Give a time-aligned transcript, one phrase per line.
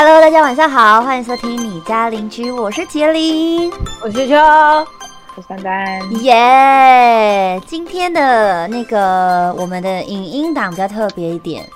[0.00, 3.68] Hello，大家晚上好，欢迎收听你家邻居，我是杰林，
[4.00, 7.60] 我是秋，我是丹丹，耶！
[7.66, 11.68] 今天的那个我们的影音档比较特别一点，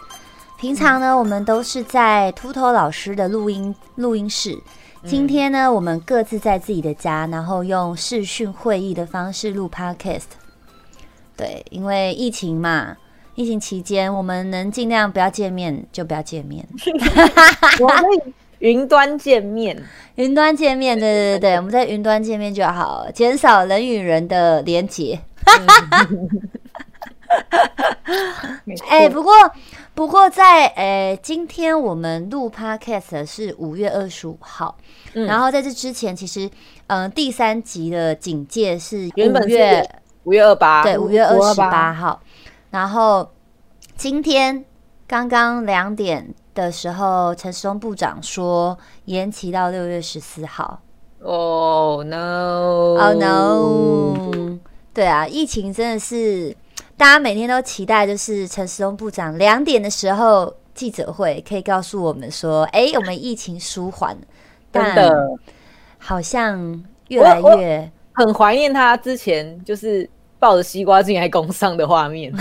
[0.56, 4.56] 平常呢我们都是在秃头老师的录音录音室，
[5.04, 10.30] 今天呢我们各自在自己的家，然后用视讯会议的方式录 Podcast。
[11.36, 12.96] 对，因为疫情嘛。
[13.34, 16.66] 疫情期间，我们能尽量不要见面就不要见面。
[17.80, 18.04] 我们
[18.58, 19.82] 云端见面，
[20.16, 25.18] 云端见面，对对对我们在云端见面就好，减少人与人的连接。
[28.88, 29.32] 哎，不过
[29.94, 34.76] 不过在哎，今天我们录 podcast 是五月二十五号，
[35.14, 36.50] 然后在这之前，其实
[36.88, 39.88] 嗯，第三集的警戒是五月
[40.24, 42.20] 五月二八，对，五月二十八号。
[42.72, 43.30] 然后
[43.96, 44.64] 今天
[45.06, 50.80] 刚刚两点的时候，陈时中部长说延期到六月十四号。
[51.22, 52.96] Oh no!
[52.98, 54.58] Oh no!
[54.94, 56.56] 对啊，疫情真的是
[56.96, 64.16] 大家每天都期待，就是陈时中部长两点的时候记者会可以告诉我们说：“哎，我们疫情舒缓。”
[64.72, 64.96] 但，
[65.98, 70.08] 好像越来越很怀念他之前就是。
[70.42, 72.32] 抱着西瓜进来工上的画面，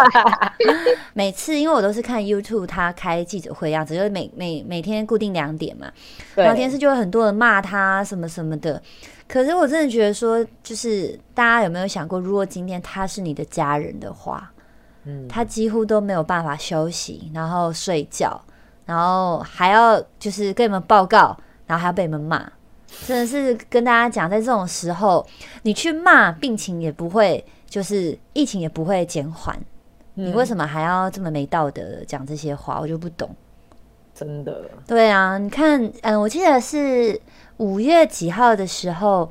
[1.14, 5.90] 每次因为我都是看 YouTube，他开记者会样子，就是每每每天固定两点嘛，
[6.34, 8.82] 然后电视就会很多人骂他什么什么的。
[9.26, 14.52] 可是我真的觉得说，就是大家有没有想过，如果今天他是你的家人的话，
[15.04, 18.38] 嗯，他几乎都没有办法休息，然后睡觉，
[18.84, 21.34] 然后还要就是跟你们报告，
[21.66, 22.46] 然后还要被你们骂。
[23.06, 25.26] 真的是跟大家讲，在这种时候，
[25.62, 29.58] 你去骂病情也不会，就是疫情也不会减缓。
[30.14, 32.78] 你为什么还要这么没道德讲这些话？
[32.80, 33.34] 我就不懂。
[34.14, 34.62] 真的。
[34.86, 37.18] 对啊，你看，嗯，我记得是
[37.56, 39.30] 五月几号的时候，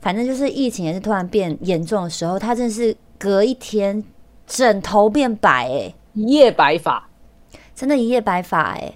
[0.00, 4.04] 反正就是疫情也是突然变严重的时候，他真的是隔一天
[4.46, 7.08] 枕头变白，哎，一夜白发，
[7.74, 8.92] 真的，一夜白发，哎。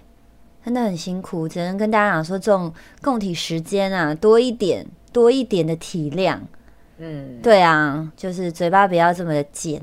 [0.64, 6.38] 真的很辛苦，只能跟大家讲说，这种共体时间啊，多一点，多一点的体谅。
[6.96, 9.82] 嗯，对啊，就是嘴巴不要这么的贱。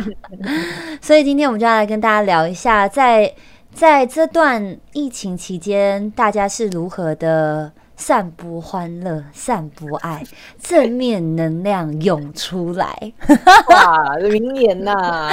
[1.00, 3.34] 所以今天我们就要来跟大家聊一下，在
[3.72, 10.22] 在这段疫情期间，大家是如何的散播欢乐、散播爱、
[10.60, 13.12] 正面能量涌出来。
[13.70, 15.30] 哇，名言呐！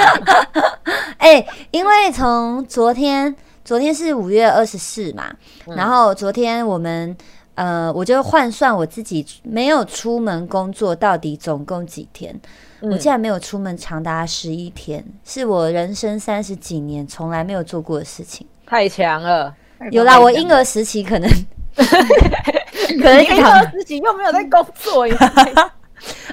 [1.18, 3.36] 哎，因为从昨天。
[3.66, 5.34] 昨天是五月二十四嘛，
[5.66, 7.16] 然后昨天我们
[7.56, 12.40] 呃，我就换算我自己没有出门工作到底总共几天，
[12.80, 19.52] 我竟然没有出门长达十一天，是我人生三十几年从来没有做过的事情，太强了！
[19.90, 21.28] 有啦，我婴儿时期可能，
[21.74, 25.16] 可能婴儿时期又没有在工作 呀，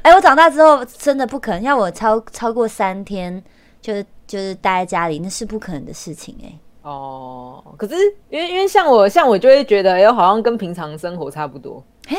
[0.03, 3.43] 哎，我长大之后真的不可能，要我超超过三天
[3.81, 6.59] 就是就是待在家里，那是不可能的事情哎。
[6.83, 7.95] 哦，可是
[8.29, 11.81] 因为因为像我像我就会觉得，哎，好像跟平常生活差不多。
[12.07, 12.17] 嘿，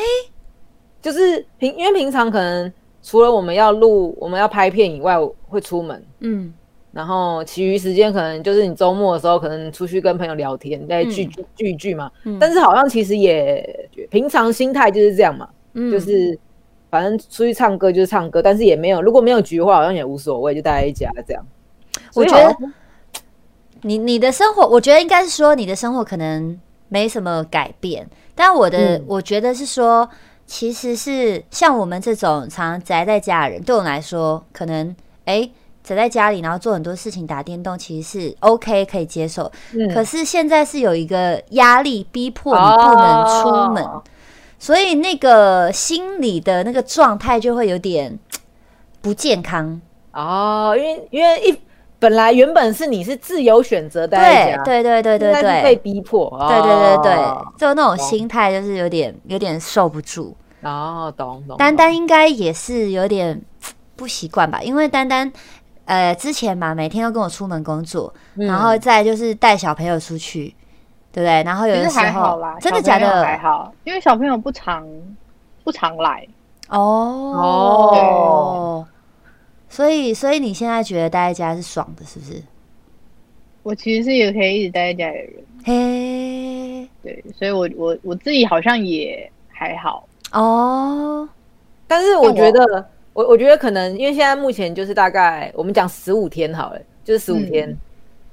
[1.01, 2.71] 就是平因为平常可能
[3.03, 5.15] 除了我们要录、我们要拍片以外，
[5.47, 6.03] 会出门。
[6.21, 6.51] 嗯，
[6.91, 12.11] 然后其余时间可能就是你周末的时候，可能出去跟朋友聊天，在聚聚聚聚嘛。
[12.39, 16.35] 但是好像其实也平常心态就是这样嘛，嗯就是
[16.89, 21.45] 反正出去唱歌就是唱歌，但是也没有如果没有局的话，好像也无所谓，就待在家这样。
[22.15, 22.57] 我觉得。
[23.85, 26.59] 你你的生活，我觉得应该是说你的生活可能
[26.89, 30.09] 没什么改变，但我的我觉得是说，
[30.47, 35.47] 其实是像我们这种常宅在家的人，对我来说，可能哎
[35.83, 39.51] 宅在家里，然后做很多事情，打电动，其实是 OK 可以接受。
[39.93, 43.87] 可是现在是有一个压力逼迫你不能出门，
[44.57, 48.17] 所以那个心理的那个状态就会有点
[49.01, 49.79] 不健康
[50.11, 51.59] 哦，因为因为一。
[51.99, 57.15] 本来原本是你是自由选择的，对对对对对对，被逼迫，对对对对，
[57.57, 60.35] 就那种心态就是有点有点受不住。
[60.61, 61.57] 哦，懂懂。
[61.57, 63.39] 丹丹应该也是有点
[63.95, 65.31] 不习惯吧，因为丹丹
[65.85, 70.55] 呃之前嘛每天都跟我出门工作，然后再就是带小朋友出去，
[71.11, 71.43] 对不对？
[71.43, 74.85] 然后有的时候真的假的还好，因为小朋友不常
[75.63, 76.27] 不常来
[76.69, 78.87] 哦哦。
[79.75, 82.41] 所以，所以你现在觉得待在家是爽的，是不是？
[83.61, 85.33] 我其实是也可以一直待在家里的人。
[85.65, 91.27] 嘿，对，所以我我我自己好像也还好哦。
[91.87, 97.75] 但是我觉得，我我觉得可能因为现在目前就是大概我们讲十五天好了，就是十五天，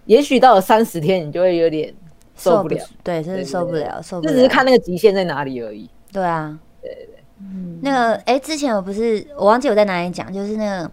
[0.07, 1.93] 也许到了三十天，你就会有点
[2.37, 2.79] 受不了。
[3.03, 4.31] 对，真的受不了，受不了。
[4.31, 5.91] 就只是看那个极限在哪里而已。
[6.13, 7.15] 对啊，对对对。
[7.41, 10.91] 嗯，那个，哎，之前我不是我忘记我在哪里讲，就是那个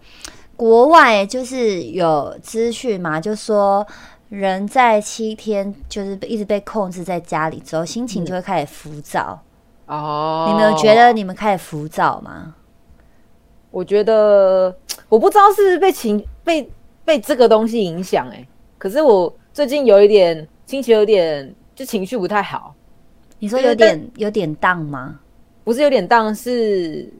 [0.60, 3.86] 国外就是有资讯嘛，就说
[4.28, 9.40] 人在七天就是一直被控制在家里之后，心情就会开始浮躁。
[9.86, 12.54] 哦，你们有觉得你们开始浮躁吗？
[13.70, 14.76] 我觉得
[15.08, 16.70] 我不知道是被情被
[17.06, 18.46] 被这个东西影响哎，
[18.76, 22.74] 可是我最近有一点心情有点就情绪不太好。
[23.38, 25.18] 你说有点有点荡吗？
[25.64, 27.10] 不是有点荡，是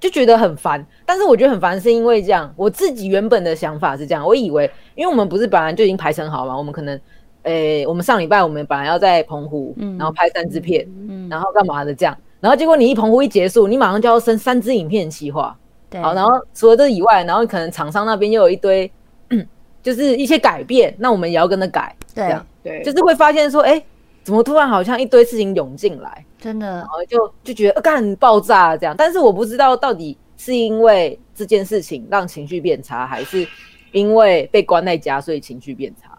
[0.00, 0.84] 就觉得很烦。
[1.06, 6.98] 但是我觉得很烦，是因为这样，我自己原本的想法是这样，我以为因为我们不是本来就已经排成好嘛，我们可能。
[7.44, 10.86] 诶，我们上礼拜我们本来要在澎湖，然后拍三支片，
[11.30, 15.56] 然后干嘛的这样，然后结果你一澎湖一结束，你马上就要生三支影片企划，
[15.88, 18.92] 对，好，然后除了这以外，然后可能厂商那边又有一堆，
[19.82, 23.82] 就是一些改变，那我们也要跟着改，对，对，就是会发现说，哎，
[24.30, 33.44] 怎么突然好像一堆事情涌进来，真的，然后就就觉得干爆炸这样，但是我不知道到底是因为这件事情让情绪变差，还是
[33.90, 36.16] 因为被关在家所以情绪变差。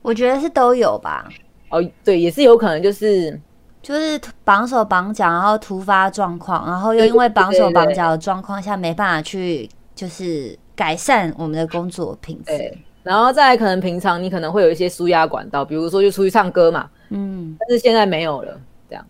[0.00, 1.28] 我觉得是都有吧。
[1.68, 3.38] 哦，对，也是有可能就是
[3.82, 12.78] 就是绑手绑脚，然后突发状况，然后又因为绑手绑脚的状况下没办法去就是改善我们的工作品质。
[13.02, 18.60] 然后再可能平常你可能会有一些舒压管道，比如说就出去唱歌嘛，嗯，但是现在没有了。
[18.88, 19.06] 这样，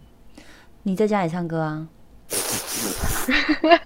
[0.83, 1.87] 你在家里唱歌啊？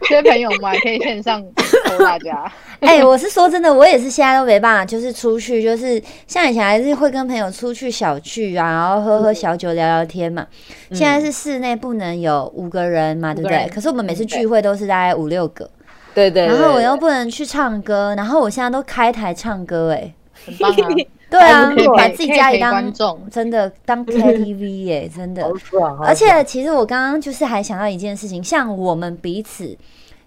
[0.00, 1.42] 这些朋友们可以线上
[1.88, 2.50] 求大家。
[2.80, 10.46] 哎，我是说真的，我也是现在都没办法，就是出去，就是像以前还是会跟朋友出去小聚啊，然后喝喝小酒聊聊天嘛。
[10.90, 13.68] 现在是室内不能有五个人嘛，对不对？
[13.72, 15.70] 可是我们每次聚会都是大概五六个，
[16.14, 16.46] 对对。
[16.46, 20.12] 然后我又不能去唱歌，然后我现在都开台唱歌，哎，
[20.46, 20.76] 很棒啊。
[21.32, 22.92] 对啊，把自己家里当
[23.30, 25.50] 真的当 KTV 耶，真的。
[26.02, 29.76] 而且其实我刚刚就是还想到一件事情，像我们彼此，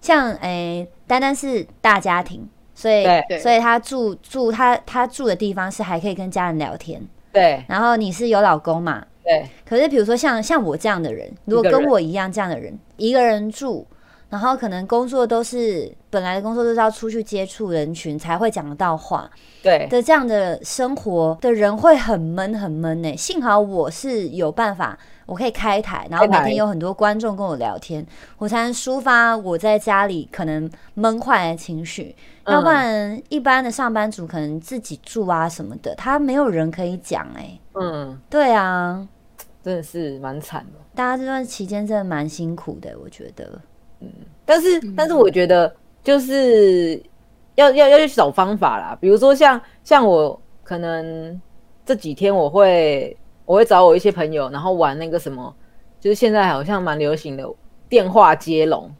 [0.02, 3.06] 像诶，单单是大家庭，所以
[3.40, 7.02] 所以他住住他他住的地方是还可以跟家人聊天。
[7.31, 7.63] 对。
[7.68, 9.06] 然后你是有老公嘛？
[9.24, 9.48] 对。
[9.63, 13.86] 可是比如说像像我这样的人，如果跟我一样这样的人，一个人住。
[14.30, 19.30] 然后可能工作都是本来的工作都是要出去接触人群才会讲得到话，
[19.62, 23.16] 对的这样的生活的人会很闷很闷呢。
[23.16, 28.06] 幸好我是有办法，我可以开台，然后每天有很多观众跟我聊天，
[28.38, 32.16] 我才能抒发我在家里可能闷坏的情绪。
[32.48, 37.60] 要不然一般的上班族可能自己住啊什么的，他没有人可以讲哎。
[37.74, 39.07] 嗯，对啊，
[39.63, 40.80] 真的是蛮惨的。
[40.94, 43.60] 大家这段期间真的蛮辛苦的，我觉得。
[44.00, 44.09] 嗯，
[44.45, 47.01] 但是但是我觉得就是
[47.56, 51.39] 要要要去找方法啦，比如说像像我可能
[51.86, 53.15] 这几天我会
[53.45, 55.56] 我会找我一些朋友，然后玩那个什么，
[56.00, 57.47] 就是现在好像蛮流行的
[57.88, 58.92] 电话接龙，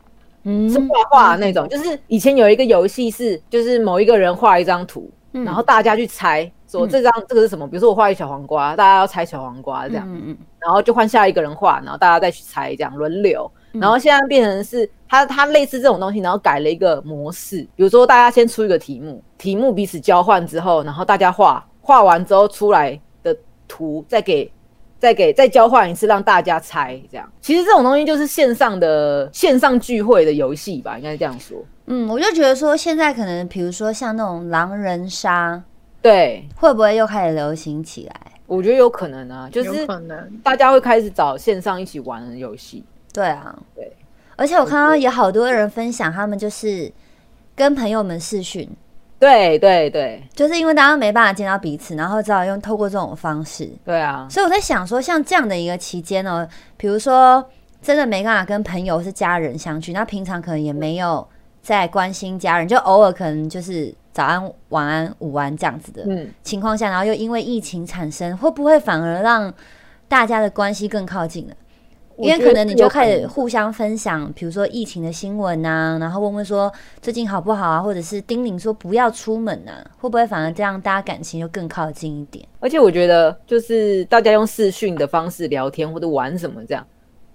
[0.44, 13.52] 嗯，是画画那种，就是以前有一个游戏是就是某一个人画一张图，然后大家去猜说这张这个是什么，比如说我画一小黄瓜，大家要猜小黄瓜这样，嗯嗯，然后就换下一个人画，然后大家再去猜，这样轮流。
[13.80, 23.36] 然后现在变成是它，它类似这种东西，然后改了一个模式，比如说大家先出一个题目，题目彼此交换之后，然后大家画画完之后出来的
[23.68, 24.52] 图，再给
[25.00, 27.00] 再给再交换一次，让大家猜。
[27.12, 31.64] 这样其实这种东西就是线上的线上聚会的游戏吧，应该这样说。
[31.88, 35.62] 嗯，我就觉得说现在可能比如说像那种狼人杀，
[36.02, 38.22] 对，会不会又开始流行起来？
[38.48, 39.88] 我觉得有可能啊，就是
[40.44, 42.84] 大家会开始找线上一起玩的游戏。
[43.16, 43.96] 对啊，对，
[44.36, 46.92] 而且我看到有好多人分享，他们就是
[47.56, 48.70] 跟朋友们视讯，
[49.18, 53.70] 对对对，就是因为大家没办法见到彼此，然后只好用透过这种方式。
[53.86, 56.46] 对啊，所以我在想说，像这样的一个期间呢，
[56.76, 57.44] 比如说
[57.82, 61.26] 真的没办法跟朋友是家人相聚，那平常可能也没有
[61.62, 66.06] 在关心家人，就偶尔可能就是早安、晚安、午安这样子的
[66.44, 69.54] 情况下，然后又因为疫情产生，会不会反而让
[70.10, 71.56] 大家的关系更靠近了？
[72.18, 82.46] 因为可能你就开始互相分享，比如说疫情的新闻呐，然后问问说最近好不好啊，或者是叮咛说不要出门呐，会不会反而这样大家感情就更靠近一点？
[82.60, 86.86] 而且我觉得就是大家用视讯的方式聊天或者玩什么这样，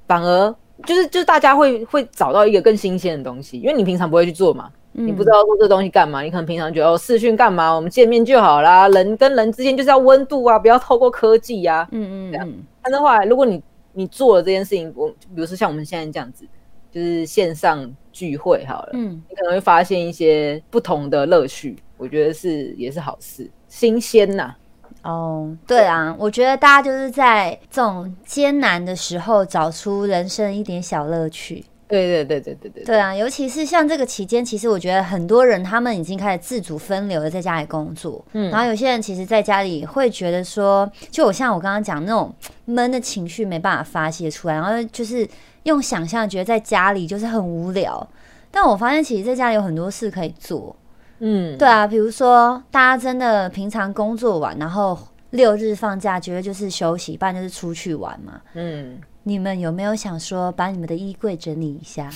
[0.06, 0.54] 反而
[0.86, 13.62] 就是就是大家会会找到一个更新鲜的东西，因为你平常不会去做嘛，你不知道做这东西干嘛，你可能平常觉得哦视讯干嘛，我们见面就好啦，人跟人之间就是要温度啊，不要透过科技呀，嗯嗯嗯，但的话如果你
[14.00, 16.46] 你做了这件事情，我比如说像我们现在这样子，
[16.90, 24.54] 就是线上聚会好了，嗯，你可能会发现一些不同的乐趣，我觉得是也是好事，新鲜呐。
[25.02, 31.64] 哦，对啊，我觉得大家就是在这种艰难的时候找出人生一点小乐趣。
[31.90, 32.84] 对对对对对对。
[32.84, 38.24] 对啊，尤其是像这个期间，其实我觉得很多人他们已经开始自主分流了在家里工作。
[38.32, 38.48] 嗯。
[38.50, 42.32] 然后有些人其实在家里会觉得说，就我像我刚刚讲那种
[42.64, 45.28] 闷的情绪没办法发泄出来，然后就是
[45.64, 48.08] 用想象觉得在家里就是很无聊。
[48.52, 50.74] 但我发现其实在家里有很多事可以做。
[51.18, 51.58] 嗯。
[51.58, 54.96] 对啊，比如说大家真的平常工作完，然后
[55.30, 58.40] 六日放假，觉得就是休息，不然就是出去玩嘛。
[58.54, 59.00] 嗯。
[59.24, 62.10] 你们有没有想说把你们的衣柜整理一下？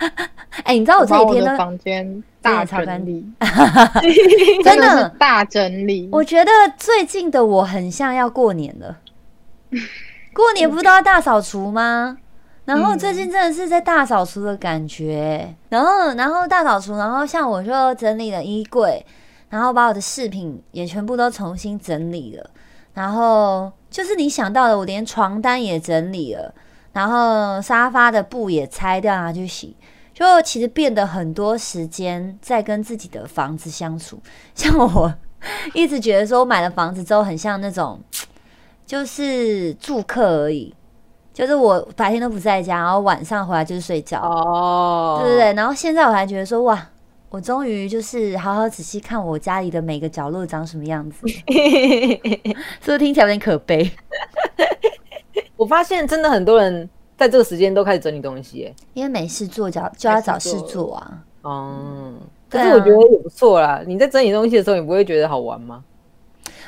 [0.64, 3.24] 哎，你知道我这几天的房间大整理，
[4.64, 6.08] 真的大整理。
[6.12, 8.98] 我觉得最近的我很像要过年了，
[10.34, 12.18] 过年不都要大扫除吗？
[12.66, 19.04] 然后最近真的是在大扫除的感觉，然后然后大扫除，然后像我就整理了衣柜，
[19.48, 22.50] 然后把我的饰品也全部都重新整理了，
[22.94, 23.72] 然后。
[23.90, 26.52] 就是你想到的，我连床单也整理了，
[26.92, 29.76] 然后沙发的布也拆掉拿去洗，
[30.12, 34.20] 就其实变得很多时间在跟自己的房子相处。
[34.54, 35.12] 像我
[35.72, 38.00] 一直觉得说，我买了房子之后很像那种，
[38.84, 40.74] 就是住客而已，
[41.32, 45.52] 就是我白天都不在家，然后晚上回来就是睡觉，哦，对不对？
[45.54, 46.86] 然后现在我还觉得说，哇。
[47.30, 51.40] 我终于就是好好仔细看我家里的每个角落长什么样子， 是
[52.84, 53.90] 不是听起来有点可悲？
[55.56, 61.18] 我发现真的很多人在这个时间都开始整理东西，因为没事做，就就要找事做啊。
[61.42, 62.14] 哦，
[62.48, 63.82] 可是我觉得也不错啦。
[63.86, 65.84] 你在整理东西的时候，你不会觉得好玩吗？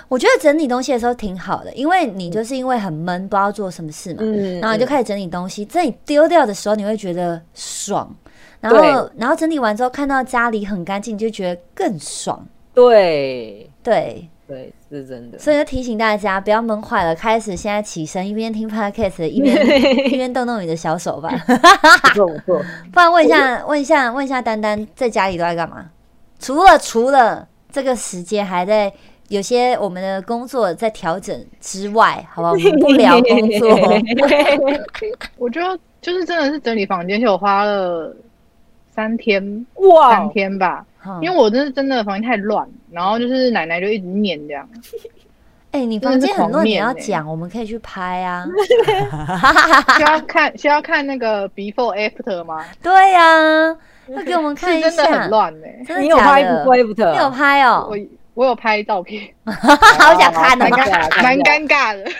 [0.08, 4.22] 我觉得整理东西的时候挺好的，因为你就是因为很闷，不知道做什么事嘛，
[4.60, 5.64] 然后你就开始整理东西。
[5.64, 8.12] 在你丢掉的时候，你会觉得爽。
[8.60, 12.46] 然后，然后整理完之后，看到家里很干净，就觉得更爽。
[12.74, 15.38] 对，对，对，是真的。
[15.38, 19.56] 所以要提醒大家，不要闷坏了，开始现在起身，一边听 podcast，一边
[20.12, 21.30] 一边动动你的小手吧。
[22.02, 22.62] 不错不错。
[22.92, 25.90] 不然问一下，问一下，问一下，丹丹在家里都在干嘛？
[26.38, 28.92] 除了除了这个时间还在
[29.28, 32.54] 有些我们的工作在调整之外，好不好？
[32.54, 33.68] 不聊工作。
[35.38, 38.14] 我觉得就是真的是整理房间，就我花了。
[39.00, 40.84] 三天哇，三天吧，
[41.22, 44.68] 因为我真是真的房间太乱，然后就是奶奶就一直念这样。
[45.72, 48.44] 哎，你房间很乱，你要讲，我们可以去拍啊。
[49.96, 52.62] 需要看需要看那个 before after 吗？
[52.82, 53.74] 对呀，
[54.14, 54.90] 要给我们看一下。
[54.90, 55.66] 真的很乱呢，
[55.98, 57.10] 你有拍 before after？
[57.12, 57.96] 你有拍哦，我
[58.34, 62.10] 我有拍照片，好想看，蛮蛮尴尬的。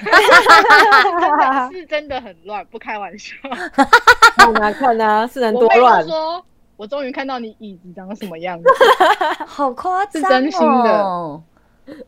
[1.72, 3.34] 是真的很乱，不开玩笑。
[4.37, 6.02] 看啊看啊，是人多乱。
[6.80, 8.64] 我终于看到你椅子长什么样子，
[9.44, 11.40] 好夸张，是真心的，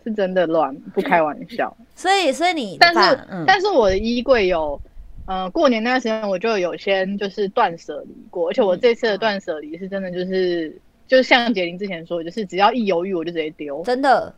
[0.02, 1.76] 是真的乱，不开玩笑。
[1.94, 4.80] 所以，所以你，但是，但是我的衣柜有，
[5.26, 10.74] 呃，过年那段时间我就有先就是断舍离过，而且我这次的断舍离是真的，就是
[11.06, 14.34] 就是像杰林之前说，就是只要一犹豫我就直接丢，真的，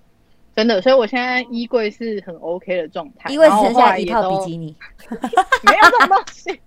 [0.57, 0.83] 真的。
[0.83, 4.75] 所以我现在衣柜是很 OK 的状态，因为剩下一套比基尼，
[5.62, 6.61] 没有这种东西。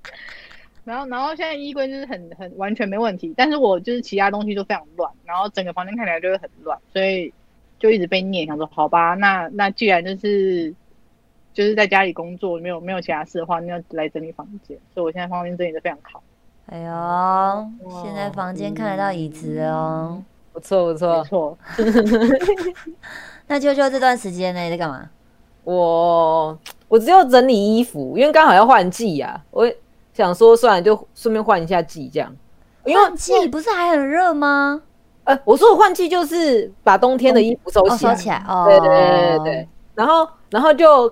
[0.88, 7.34] 然后，然后现在衣柜就是很很完全没问题，但是我就是其他东西都非常乱，然后整个房间看起来就会很乱，所以
[7.78, 10.74] 就一直被念，想说好吧，那那既然就是
[11.54, 16.24] 就是在家里工作，没有没有其他事的话，那来整理房间，所以我现在房间整理的非常好。
[16.68, 21.58] 哎呦，现在房间看得到椅子哦，不错不错不错。
[23.48, 25.10] 那就就这段时间呢，你在干嘛？
[25.66, 29.70] 我我只有整理衣服，因为刚好要换季呀，我。
[30.18, 32.36] 想说算了，就顺便换一下季这样。
[32.84, 34.82] 换季不是还很热吗？
[35.26, 38.46] 呃，我说我换季就是把冬天的衣服收起来收起来。
[38.48, 41.12] 哦，对对对对然后然后就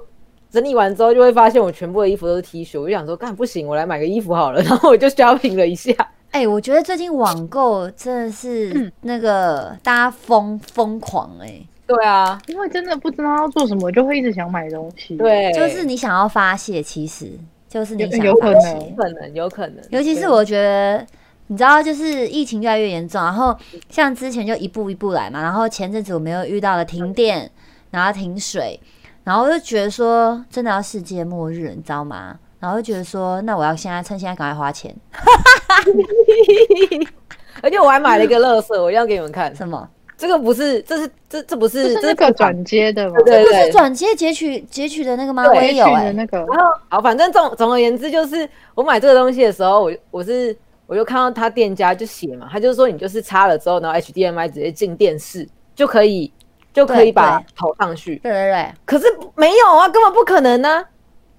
[0.50, 2.80] 整理完之后，就会发现我全部的衣服都是 T 恤。
[2.80, 4.62] 我就想说，干不行，我来买个衣服好了。
[4.64, 5.94] 然后我就 shopping 了一下。
[6.32, 11.62] 哎，我觉得最近网购真的是那个大家疯疯狂哎。
[11.86, 15.18] 对啊，因为真的不知道要做什么，就会一直想买东西。
[15.18, 17.30] 对，就是你想要发泄，其实。
[17.76, 21.06] 就是你想有可能，可能有可能，尤其是我觉得，
[21.48, 23.54] 你知道，就是疫情越来越严重，然后
[23.90, 27.52] 像之前就一步一步来嘛，然后前阵子我们又遇到了停电，
[27.92, 28.80] 然后停水，
[29.26, 32.40] 然后就觉得说真的要世界末日，你知道吗？
[32.62, 34.96] 然后就觉得说，那我要现在趁现在赶快花钱，
[37.62, 39.90] 而且我还买了一个乐色，我要给你们看什么。
[40.18, 43.16] 这个不是，这是这这不是，这个转接的吗？
[43.26, 45.46] 对对，是转接截取截取的那个吗？
[45.48, 46.38] 我也有哎，那个。
[46.38, 50.56] 然后好，反正总总而言之，就是我买这个东西的时候，我我是
[50.88, 56.32] 我就看到他店家就写嘛，他就是说你就是插了之后，然后 HDMI 直接进电视就可以
[56.74, 58.16] 就可以把投上去。
[58.18, 58.72] 对对对。
[58.86, 59.06] 可是
[59.36, 60.86] 没有啊，根本不可能呢。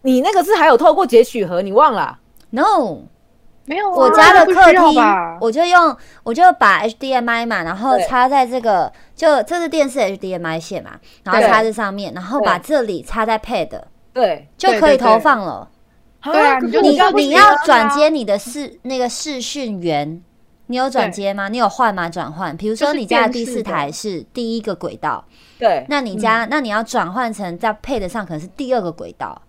[0.02, 2.16] 你那个是还有透过截取盒，你忘了
[2.50, 2.99] ？No，
[3.66, 3.90] 没有。
[3.90, 5.02] 我家的客厅，
[5.40, 10.92] 我就用，我就把 HDMI 嘛，然后插在这个，就这是电视 HDMI 线嘛，
[11.25, 13.82] 然后插在上面，然后把这里插在 Pad，
[14.12, 15.68] 对，就可以投放了。
[16.23, 20.20] 对啊，你你你要转接你的视那个视讯源，
[20.66, 21.49] 你有转接吗？
[21.49, 22.08] 你有换吗？
[22.08, 22.56] 转换？
[22.56, 25.25] 比如说你家的第四台是第一个轨道，
[25.58, 29.40] 对，那你家那你要转换成在 Pad 上可能是第二个轨道。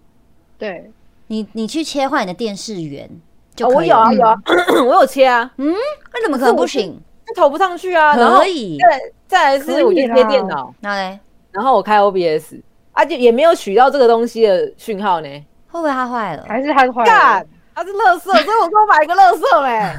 [0.59, 0.91] 对，
[1.27, 3.09] 你你去切换你的电视源
[3.57, 3.75] 就可以。
[3.75, 4.35] 我有啊有啊，
[4.87, 5.51] 我有切啊。
[5.57, 5.75] 嗯，
[6.13, 6.97] 那怎么可能不行？
[7.35, 8.15] 投不上去啊。
[8.15, 8.77] 可以。
[8.79, 11.19] 再再来是我就切电脑，那嘞，
[11.51, 12.61] 然后我开 OBS，
[12.93, 15.27] 而且也没有取到这个东西的讯号呢。
[15.69, 16.45] 会不会它坏了？
[16.47, 17.45] 还是它坏了？
[17.75, 19.93] 它是乐色，所以我说买一个乐色嘞。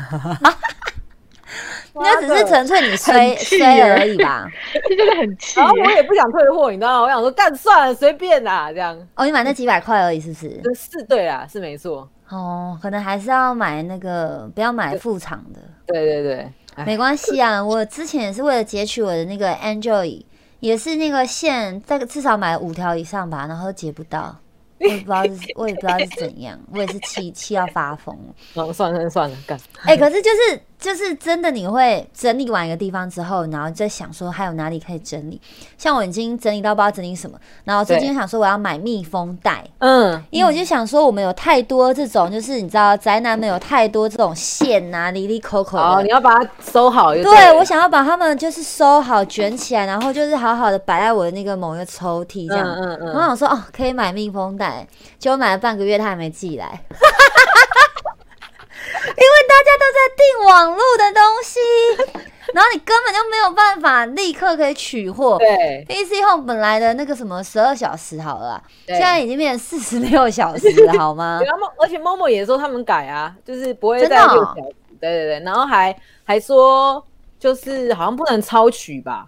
[1.94, 4.46] 那只是纯粹你衰衰 而已吧，
[4.88, 5.58] 这真的很气。
[5.58, 7.02] 然后我也不想退货，你知道吗？
[7.02, 8.96] 我想说干算了，随便啦，这样。
[9.14, 10.60] 哦，你买那几百块而已，是不是？
[10.74, 12.08] 是，对啊，是没错。
[12.30, 15.60] 哦，可能还是要买那个，不要买副厂的。
[15.86, 17.64] 对对对，没关系啊。
[17.64, 20.24] 我之前也是为了截取我的那个 Android，
[20.60, 24.36] 也是那个线，在至少买五条以上吧，然后截不到。
[24.80, 28.32] 我也不知道是，我也不知道是怎样，我也是气气要发疯了。
[28.72, 29.58] 算了算了，干。
[29.82, 35.40] 哎，可是就是就是真的，你会整理完一个地方之后，然后再想说还有哪里可以整理。
[35.76, 45.84] 像我已经整理到不知道整理什么，然后最近想说我要买密封袋，嗯，因为我就想说我们有太多这种，就是你知道宅男们有太多这种线啊，里里口口的。
[45.84, 47.12] 哦，你要把它收好。
[47.14, 52.66] 对，我想要把它们就是收好卷起来，然后就是好好的摆在我的那个某一个抽屉这样。
[52.66, 53.14] 嗯嗯嗯。
[53.14, 54.86] 我想说哦，可以买密封袋。
[55.18, 56.80] 结果买了半个月，他还没寄来，
[59.48, 61.58] 大家都在订网络的东西，
[62.54, 65.36] 然后你根本就没有办法立刻可以取货。
[65.38, 71.40] 对，PC Home 本来的那个什么十二小时好了，现在已经变成四十六小时了，好吗？
[71.78, 74.62] 而且 Momo 也说他们改啊，就是不会再六小时。
[75.00, 77.04] 对对对，然后还还说
[77.38, 79.26] 就是好像不能超取吧。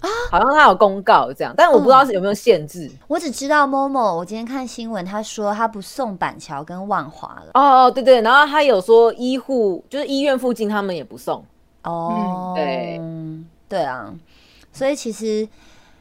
[0.00, 2.90] 啊，好像他有公告这样，但我不知道是有没有限制。
[3.06, 7.50] 我只知道某某，我今天看新闻，他说他不送板桥跟万华了。
[7.54, 11.44] 哦哦，对对，然后他有说医护就是医院附近他们也不送。
[11.82, 13.00] 哦，对
[13.68, 14.12] 对啊，
[14.72, 15.48] 所以其实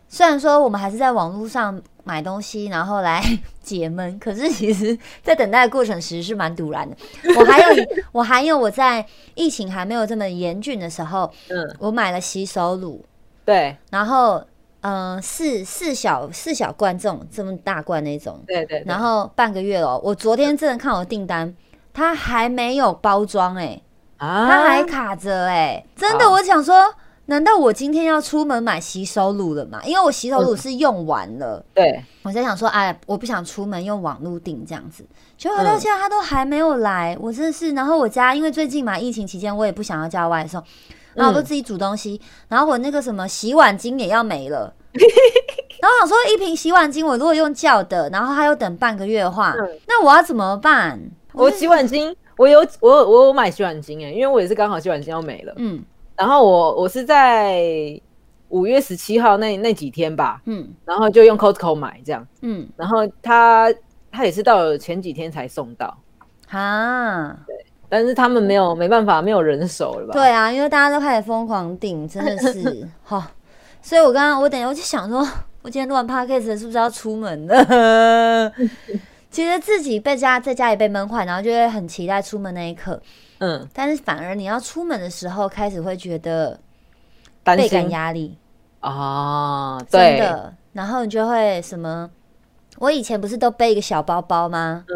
[0.08, 3.24] 虽然说我们还是在网络上买东西，然后来
[3.64, 6.96] 解闷，可是其实在等待的过程其实是蛮堵然的。
[7.40, 13.04] 我还有我还有我在疫情还没有这么严峻的时候， 嗯，我买了洗手乳。
[13.48, 14.44] 对，然后
[14.82, 18.84] 嗯，四四小四小罐这种这么大罐那种，对对。
[18.86, 21.56] 然后半个月哦，我昨天真的看我的订单，
[21.94, 23.82] 它还没有包装哎，
[24.18, 26.94] 啊，它还卡着哎，真的，我想说，
[27.28, 29.80] 难道我今天要出门买洗手乳了吗？
[29.86, 31.66] 因为我洗手乳是用完了。
[31.74, 35.06] 对，我在想说，哎，我不想出门用网络订这样子，
[35.38, 37.72] 结果到现在它都还没有来，我真的是。
[37.72, 40.62] 然后我家因为最近嘛，疫情期间我也不想要叫外送。
[41.18, 49.56] 然后我就自己煮东西，然后我那个什么洗碗巾也要没了， 然后想说一瓶洗碗巾我如果用叫的，然后还要等半个月的话，
[49.88, 51.02] 那我要怎么办？
[51.34, 55.84] 我洗碗巾我有我我有买洗碗巾哎，因为我也是刚好洗碗巾要没了，嗯，
[56.16, 58.00] 然后我我是在
[58.50, 63.74] 五月十七号那那几天吧，嗯，然后就用 Costco 买这样，嗯，然后他
[64.12, 65.98] 他也是到了前几天才送到，
[66.48, 67.56] 哈，对。
[67.90, 70.14] 但是他们没有没办法，没有人手了吧？
[70.14, 73.32] 对啊，因为大家都开始疯狂订，真的是 哈。
[73.82, 75.20] 所以我刚刚我等下我就想说，
[75.62, 78.52] 我今天录完 podcast 是不是要出门了？
[79.32, 83.00] 其实自己被家在家里被闷坏，然后就会很期待出门那一刻。
[83.40, 86.60] 嗯，但是反而你要出门的时候，开始会觉得
[87.44, 88.36] 倍感压力
[88.80, 90.54] 啊，真的。
[90.74, 92.10] 然后你就会什么？
[92.80, 94.84] 我以前不是都背一个小包包吗？
[94.88, 94.96] 嗯。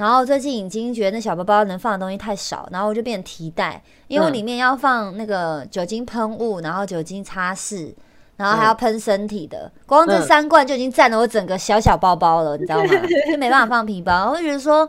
[0.00, 7.94] 然后最近已经觉得那小包包能放的东西太少，然后我就变成提袋，因为我里面要放那个酒精喷雾，然后酒精擦拭，
[8.38, 12.84] 然后还要喷身体的，光这三罐就已经占了我整个小小包包了，你知道吗？
[13.30, 14.88] 就没办法放皮包，我就觉得说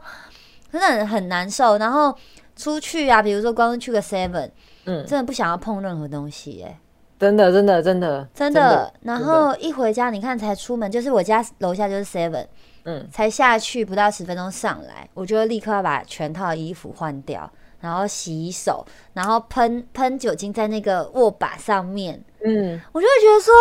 [0.71, 1.77] 真的很难受。
[1.77, 2.15] 然后
[2.55, 4.49] 出去啊，比如说光去个 Seven，
[4.85, 6.79] 嗯，真的不想要碰任何东西，哎，
[7.19, 8.93] 真的真的真的真的。
[9.01, 12.45] 然后一回家，你看才出门，就是我家楼下就是 Seven。
[12.85, 22.23] 嗯，才下去不到十分钟上来，我就立刻要把全套衣服换掉，然后洗手，然后喷喷酒精在那个握把上面。
[22.43, 23.53] 嗯，我就会觉得说，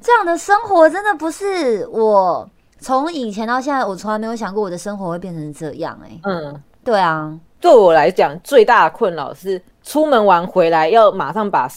[0.00, 5.98] 这样的生活真的不是我从以前到现在，我从来没有想过我的生活会变成这样。
[6.02, 11.68] 哎，嗯，对啊，对我来讲最大的困扰是出门玩回来要马上把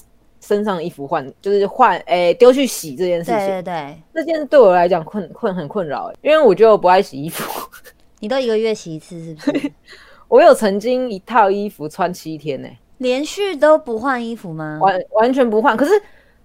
[0.45, 3.37] 身上的衣服换，就是换诶丢去洗这件事情。
[3.37, 7.43] 对对对，这件事对我来讲困困很困扰，因为我觉得我不爱洗衣服。
[8.19, 9.71] 你都一个月洗一次是不是？
[10.29, 14.79] 我有曾经一套衣服穿七天呢，连续都不换衣服吗？
[14.81, 15.75] 完完全不换。
[15.75, 15.91] 可是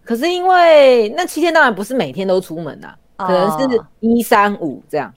[0.02, 5.12] 可是因为那七天当然不是每天都出门呐，可能是一三五这样。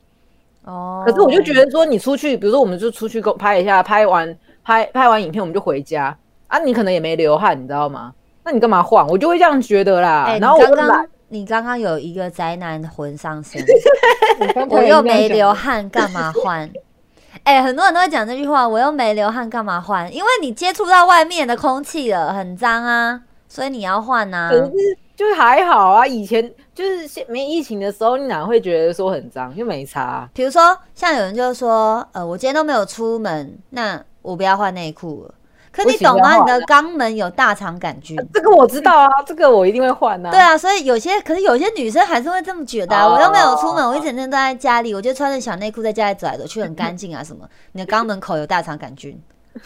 [0.65, 1.04] 哦。
[1.06, 6.17] 可是我就觉得说，你出去，比如说我们就出去拍一下，拍完拍拍完影片我们就回家
[6.48, 8.13] 啊，你可能也没流汗，你知道吗？
[8.43, 9.08] 那你干嘛换？
[9.08, 10.36] 我就会这样觉得啦。
[10.39, 13.63] 然后我刚刚你刚刚有一个宅男魂上身，
[14.69, 16.69] 我又没流汗，干嘛换？
[17.43, 20.13] 哎，很多人都会讲这句话，我又没流汗，干嘛换？
[20.13, 24.49] 因为你接触到外面的空气了，很脏啊，所以你要换呐。
[24.51, 24.71] 可是
[25.15, 29.53] 就还好啊，以前就是没疫情的时候，你哪会觉得说很脏？
[29.56, 30.29] 又没擦。
[30.34, 35.34] 比如说，像有人就说，呃，我今天都没有出门，那我不要换内裤了。
[35.73, 36.38] 可你懂吗？
[36.38, 40.29] 你的肛门有大肠杆菌， 这个我知道啊，这个我一定会换呐。
[40.29, 43.07] 对啊，所以有些，可是有些女生还是会这么觉得啊。
[43.07, 47.49] 我又没有出门，我一整天都在家里，我就穿着小内裤在家里走来走去，很干净啊什么。
[47.71, 49.19] 你的肛门口有大肠杆菌，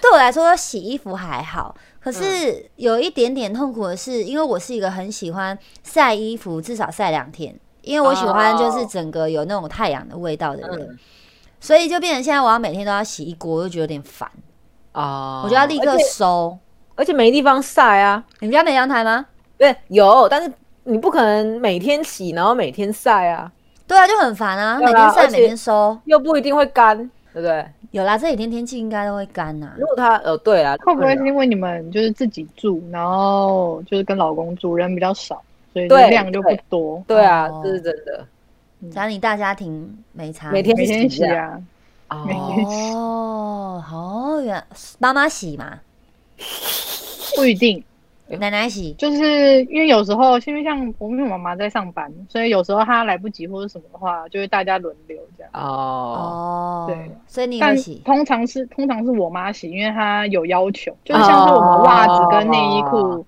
[0.00, 10.96] 对我来说洗衣服还好，可是有一点点痛苦的是，因为我是一个很喜欢晒衣服，至少晒两天，因为我喜欢就是整个有那种太阳的味道的人。
[11.62, 14.28] 所以就变成现在，我要每天都要洗一锅，我就觉得有点烦
[14.90, 15.42] 啊！
[15.44, 16.58] 我就要立刻收，
[16.96, 18.22] 而且没地方晒啊！
[18.40, 19.24] 你们家没阳台吗？
[19.56, 23.50] 对，有，但是你不可能每天洗，然后每天晒啊！
[23.86, 24.80] 对啊，就很烦啊！
[24.80, 26.98] 每天晒，每天收，又不一定会干，
[27.32, 27.64] 对不对？
[27.92, 29.70] 有啦，这几天天气应该都会干呐。
[29.78, 35.40] 如果它呃，对啊，会不会是因为你们就是自己住，然后就是跟老公住，人比较少，
[35.72, 37.00] 所以量就不多？
[37.06, 38.26] 对啊，这是真的。
[38.90, 41.60] 假如你大家庭没差，每天每天洗啊，
[42.08, 44.64] 哦，好远，
[44.98, 45.78] 妈妈洗嘛，
[47.36, 47.82] 不一定，
[48.26, 55.52] 奶奶洗，就是因为有时候，因为像我们妈妈在上班，所以有时候她来不及或者什么的话，就会大家轮流这样。
[55.52, 63.24] 哦，对，所以你但洗，通常是通常是我妈洗，因为她有要求，就是像是我们袜子跟内衣裤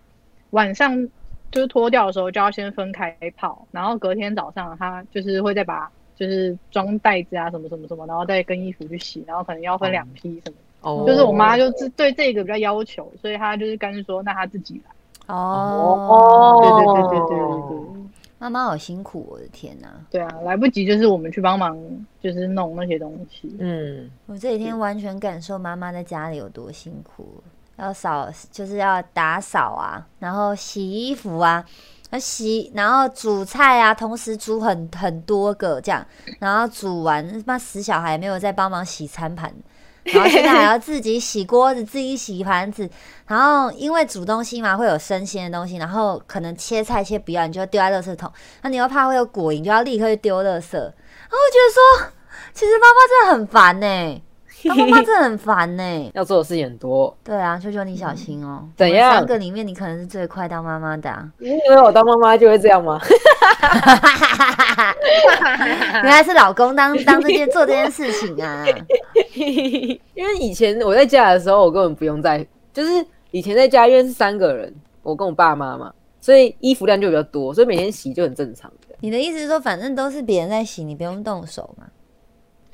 [0.50, 1.08] 晚上。
[1.54, 10.56] 就是脱掉的时候就要先分开泡，然后隔天早上他就是会再把就是装袋子啊什么什么什么，然后再跟衣服去洗，然后可能要分两批什么。
[10.80, 11.04] 哦。
[11.06, 15.32] 就是我妈就是对这个比较要求，所以她就是干脆说那她自己来。
[15.32, 16.60] 哦。
[16.60, 18.02] 对对对对对对对。
[18.36, 19.88] 妈妈好辛苦，我的天哪。
[20.10, 21.78] 对啊，来不及就是我们去帮忙，
[22.20, 23.56] 就是弄那些东西。
[23.60, 24.10] 嗯。
[24.26, 27.42] 我这几天完全感受妈妈在家里有多辛苦。
[27.76, 31.64] 要扫就是要打扫啊，然后洗衣服啊，
[32.20, 36.06] 洗然后煮菜啊，同时煮很很多个这样，
[36.38, 39.52] 然后煮完那死小孩没有再帮忙洗餐盘，
[40.04, 42.88] 然后现在还要自己洗锅子，自己洗盘子，
[43.26, 48.30] 然后因为煮东西嘛会有生鲜的东西，然后可能切菜切不要，你就丢在垃圾桶，
[48.62, 50.76] 那你又怕会有果蝇，就要立刻去丢垃圾。
[50.76, 52.12] 然后我觉得说，
[52.52, 54.22] 其实妈妈真的很烦呢。
[54.68, 57.14] 当妈妈真的很烦呢，要做的事情很多。
[57.22, 58.66] 对啊，求求你小心哦。
[58.76, 59.14] 怎样？
[59.14, 61.10] 三个里面，你可能是最快当妈妈的。
[61.10, 62.98] 啊你以为我当妈妈就会这样吗？
[65.94, 68.64] 原来是老公当当这件做这件事情啊。
[69.34, 78.94] 因为以前我在家的时候，我根本不用在，就是以前在家因为是三个人，我跟我爸妈嘛，所以衣服量就比较多，所以每天洗就很正常的。
[79.00, 81.84] 你的意思是说，反正都是别人在洗，你不用动手嘛？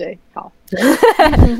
[0.01, 0.51] 对，好，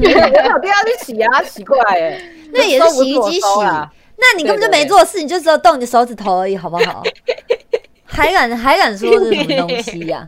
[0.01, 2.19] 没有必要去洗啊，奇怪哎，
[2.55, 3.47] 那也是洗衣机洗，
[4.17, 7.03] 那你根本就没做事，你就只有动你的手指头而已，好不好？
[8.07, 10.27] 还敢还敢说是什么东西呀？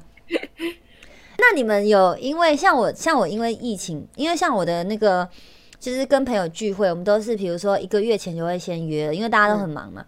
[1.39, 5.27] 那你们有因为像我像我因为疫情，因为像我的那个
[5.81, 10.05] 就是跟朋友聚会，我们都是比如说一个月前就会先约了，因为大家都很忙嘛。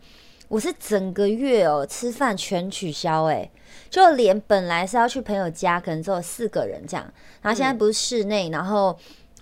[0.49, 3.51] 我是整个月哦，吃饭全取消哎。
[3.91, 7.05] 就连本来是要去朋友家，可能只有四个人这样，
[7.43, 8.97] 然后现在不是室内，然后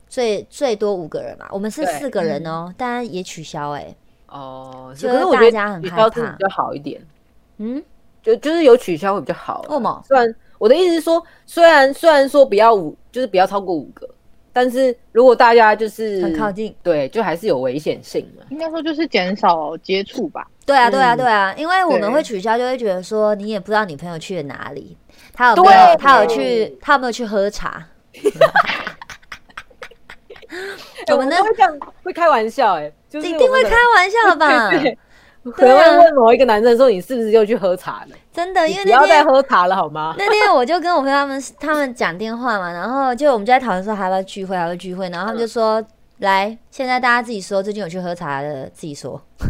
[0.08, 3.94] 最最多五个人嘛，我们是四个人哦，当然也取消哎。
[4.28, 7.00] 哦，就是大家很害怕，比较好一点。
[7.58, 7.82] 嗯，
[8.22, 9.62] 就就是有取消会比较好。
[9.68, 10.04] 为什么？
[10.06, 14.08] 虽然我的意思是说，虽然虽然说不要五，就是不要超过五个。
[14.52, 18.44] 但是如果大家就是很靠近，对，就还是有危险性嘛。
[18.50, 20.46] 应该说就是减少接触吧。
[20.64, 24.96] 对啊，对啊，对啊，因为我们会取消，就会觉得说你也不知道女朋友去了哪里，
[25.32, 27.84] 他有没有，他有去，他有没有去喝茶？
[31.10, 34.70] 我们会这样会开玩笑，哎，就是一定会开玩笑吧？
[35.52, 40.14] 可能会问某一个男生说：“你是不是又去喝茶了？”真的，因为不要再喝茶了，好吗？
[40.16, 45.84] 那天我就跟我朋友他们他们讲电话嘛，然后就我们就在讨论说还要聚会，还要聚会，然后他们就说
[46.22, 49.20] ：“来，现在大家自己说，最近有去喝茶的自己说，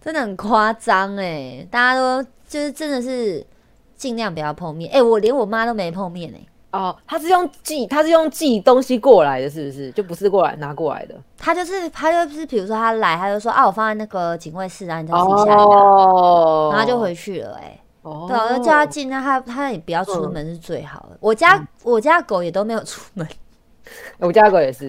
[0.00, 1.66] 真的很夸张哎！
[1.70, 3.46] 大家都就是真的是
[3.96, 4.90] 尽量不要碰面。
[4.90, 6.40] 哎，我连我妈都没碰面哎。
[6.72, 9.92] 哦，他是用寄，他是用寄东西过来的，是不是？
[9.92, 11.14] 就不是过来拿过来的。
[11.36, 17.78] 他就是他就是，比如说他来，他就说啊，我放在那个警卫室啊，你再自己下来拿，然后就回去了哎。
[18.28, 21.16] 对，我就叫他进，那他他也不要出门是最好的。
[21.20, 23.26] 我家我家狗也都没有出门，
[24.18, 24.86] 我家狗也是，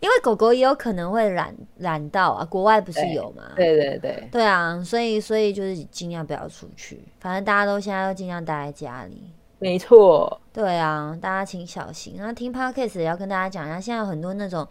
[0.00, 3.44] 因为狗狗也有可能会染染到啊，国外不是有吗？
[3.56, 9.32] 对对对，对啊，所以所以就是尽量不要出去，反正大家都现在都尽量待在家里。
[9.58, 12.14] 没错，对啊，大家请小心。
[12.16, 14.66] 然后听 podcast 也要跟大家讲一下，现在有很多那种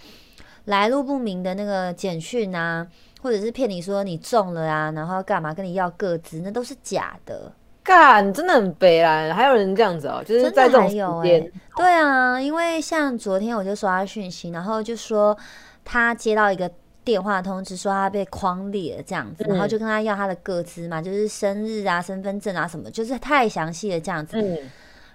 [0.65, 2.87] 来路不明的那个简讯啊，
[3.21, 7.53] 或者是骗你说你中了啊，然后干嘛跟你要个资，那都是假的。
[7.83, 9.33] 干，真的很悲啊！
[9.33, 11.51] 还有人这样子哦，就是在这种时间。
[11.75, 15.35] 对啊，因为像昨天我就刷讯息，然后就说
[15.83, 16.69] 他接到一个
[17.03, 24.39] 电话通知，说他被框列了这样子，然后就跟他要他的个资嘛，就是生日啊、身份证啊什么，就是太详细了这样子。
[24.39, 24.57] 嗯。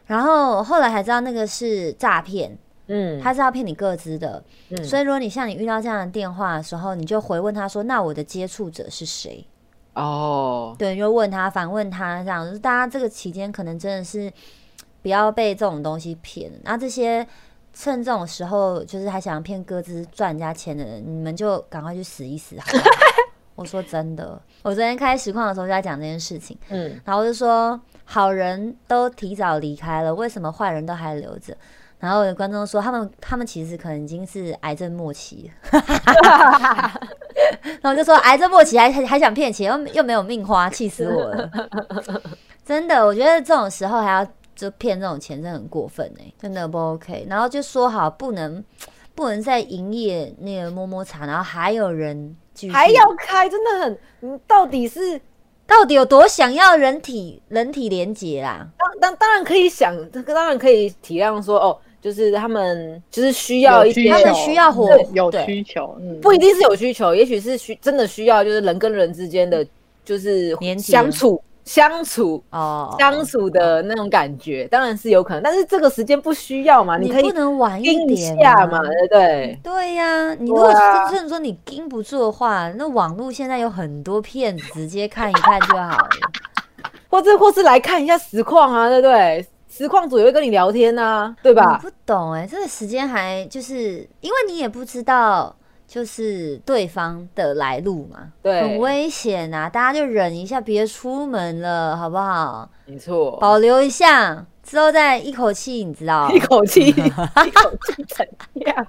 [0.07, 4.42] 然后后来才知道那个是诈骗，嗯，他是要骗你个资的。
[4.70, 4.83] 嗯。
[4.85, 9.46] 所以如果你像你遇到这样的电话的时候，你就回问他说：“那我的接触者是谁？”
[9.95, 14.33] 哦，对，就问他，反问他，这样，就是大家这个期间可能真的是
[15.03, 16.51] 不要被这种东西骗。
[16.63, 17.27] 那这些
[17.73, 22.67] 趁这种时候，就是还想骗鸽子赚人家钱的人，你们就赶快去死一死好。
[23.55, 31.57] 我说真的，我昨天开实况的时候就在讲这件事情，嗯，然后我就说，好人都提早离开了，为什么坏人都还留着？
[32.05, 35.51] 然后观众说，他们他们其实可能已经是癌症末期，
[37.81, 41.51] 然后就说癌症末期还还想骗钱，又又没有命花，气死我了！
[42.62, 47.27] 真的，我觉得这种时候还要就骗这种钱，真的很过分哎，真的不 OK。
[47.27, 48.62] 然后就说好不能
[49.14, 52.37] 不能再营业那个摸摸茶，然后还有人
[52.71, 55.19] 还要开，真的很，你到底是
[55.67, 58.69] 到底有多想要人体人体连接啦？
[58.77, 61.79] 当当当然可以想，这个当然可以体谅说哦。
[62.05, 69.67] 就是他们就是需要一些，他们需要火有需求，嗯，不一定是有需求，也许是需真的需要，就是人跟人之间的
[70.05, 79.59] 就是相处相处哦相处的那种感觉，当然是有可能，但是这个时间不需要嘛，你可以不能晚一点下嘛，对不对？
[79.62, 80.71] 对呀，你如果
[81.09, 86.09] 真正说你盯不住的话，那网络现在有很多片子，直接看一看就好了，
[87.09, 89.47] 或者或是来看一下实况啊，对不对？
[89.77, 91.79] 实况组也会跟你聊天呐，对吧？
[91.83, 95.55] 不懂哎，这个时间还就是因为你也不知道，
[95.89, 102.71] 就是对方的来路嘛，对，很危险啊，大家就忍一下，别出门了，好不好？
[102.87, 106.31] 没错，保留一下，之后再一口气，你知道？
[106.33, 108.29] 一口气，一口气怎
[108.67, 108.87] 样？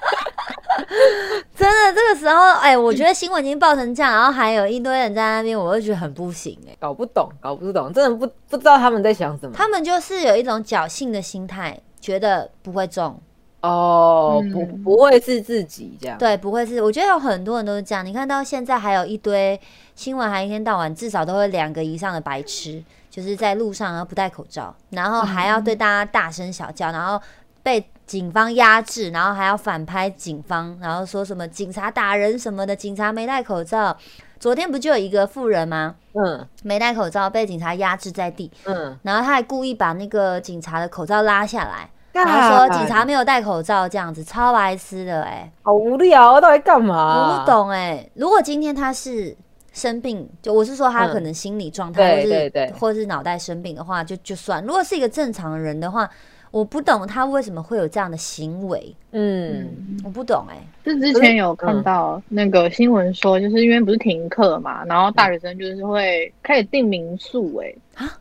[1.56, 9.54] 真的，这个时候，哎，我觉得新闻已经爆成这样，然后还有一堆人在那边，我就觉得很不行，哎，搞不懂，搞不懂，真的不不知道他们在想什么。
[9.54, 13.20] 他们就是有一种侥幸的心态，觉得不会中，
[13.60, 16.82] 哦，不，不会是自己这样，对，不会是。
[16.82, 18.04] 我觉得有很多人都是这样。
[18.04, 19.60] 你看到现在还有一堆
[19.94, 27.20] 新闻，还一天到晚至少都会两个以上的白痴，就是在路上然后不戴口罩，然后还要对大家大声小叫，然后
[27.62, 27.86] 被。
[28.10, 33.96] 警方压制，然后还要反拍警方，然后说什么警察打人什么的，警察没戴口罩。
[34.40, 35.94] 昨天不就有一个富人吗？
[36.14, 38.50] 嗯，没戴口罩被警察压制在地。
[38.64, 47.14] 嗯，然后他还故意把那个警察的口罩拉下来，然后说警察没有戴口罩，这样子超白痴的哎，好无聊，到底干嘛？
[47.14, 48.10] 我不懂哎。
[48.14, 49.36] 如果今天他是
[49.72, 54.60] 生病，就我是说他可能心理状态，或是或是脑袋生病的话，就就算。
[54.64, 56.10] 如果是一个正常人的话。
[56.50, 59.68] 我不懂他为什么会有这样的行为，嗯，
[60.04, 60.56] 我不懂哎。
[60.84, 67.74] 就之前有看到那个新闻说，就是因为不是停课嘛，然后大学生就是会开始订民宿，哎。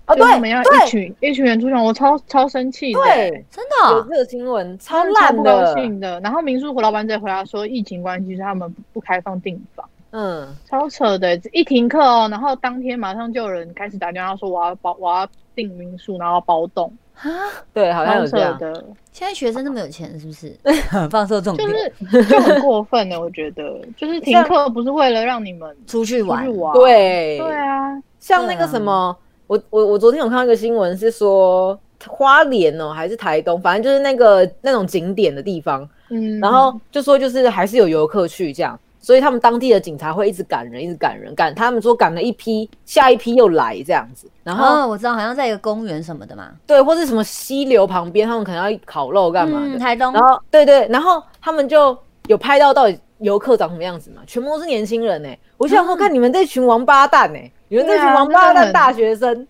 [0.05, 6.19] 啊，对，我们要一群一群人出去，我超超生气的，对真的有这个新闻，超烂不高兴的。
[6.19, 16.91] 然后民宿老板直接回答说，疫情关系是他们不开放订房，嗯，超扯的，一停课哦，然后当天马上就有人开始打电话说，我要包，我要订民宿，然后包栋。
[17.21, 17.29] 啊，
[17.73, 18.57] 对，好像有这样。
[18.57, 18.85] 的。
[19.11, 20.55] 现在学生那么有钱，是不是？
[21.11, 23.79] 放射重点就是就很过分的，我觉得。
[23.97, 27.37] 就是停课不是为了让你们出去玩，对。
[27.37, 28.01] 对啊。
[28.19, 29.15] 像那个什么，
[29.47, 31.77] 我我我昨天有看到一个新闻，是说
[32.07, 44.29] 花莲哦，还是台东，反正就是那个那种景点的地方，嗯，然后就说就是还是有游客去这样，所以他们当地的警察会一直赶人，一直赶人，赶他们说赶了一批，下一批又来这样子。
[44.43, 49.79] 然后我知道，好像在一个公园什么的嘛，对，或是什么溪流旁边，他们可能要烤肉干嘛的。
[49.79, 55.29] 台东，然后对对，然后他们就有拍到到底游客长什么样子嘛，全部都是年轻人呢。
[55.57, 59.47] 我想说，看你们这群王八蛋呢，你们这群王八蛋大学生，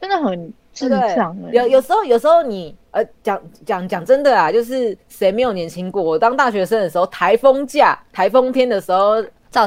[0.00, 1.36] 真的很智障。
[1.52, 2.76] 有有时候，有时候你。
[2.94, 6.00] 呃，讲讲讲真的啊，就是谁没有年轻过？
[6.00, 9.20] 我当大学生的时候，台风假、台风天的时候，